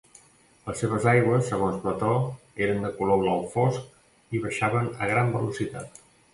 Les 0.69 0.79
seves 0.83 1.03
aigües, 1.11 1.43
segons 1.51 1.83
Plató, 1.83 2.15
eren 2.69 2.81
de 2.87 2.93
color 3.03 3.21
blau 3.27 3.47
fosc 3.55 4.35
i 4.41 4.45
baixaven 4.49 4.93
a 4.97 5.15
gran 5.15 5.35
velocitat. 5.41 6.05